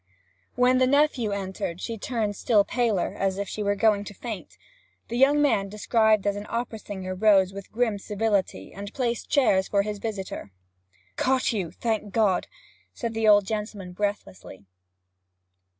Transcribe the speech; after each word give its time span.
When 0.55 0.79
the 0.79 0.87
nephew 0.87 1.29
entered, 1.31 1.79
she 1.79 1.95
turned 1.95 2.35
still 2.35 2.63
paler, 2.63 3.13
as 3.15 3.37
if 3.37 3.47
she 3.47 3.61
were 3.61 3.75
going 3.75 4.03
to 4.05 4.15
faint. 4.15 4.57
The 5.09 5.15
young 5.15 5.39
man 5.43 5.69
described 5.69 6.25
as 6.25 6.35
an 6.35 6.47
opera 6.49 6.79
singer 6.79 7.13
rose 7.13 7.53
with 7.53 7.71
grim 7.71 7.99
civility, 7.99 8.73
and 8.73 8.91
placed 8.95 9.29
chairs 9.29 9.67
for 9.67 9.83
his 9.83 9.99
visitors. 9.99 10.49
'Caught 11.17 11.53
you, 11.53 11.69
thank 11.69 12.13
God!' 12.13 12.47
said 12.95 13.13
the 13.13 13.27
old 13.27 13.45
gentleman 13.45 13.91
breathlessly. 13.91 14.65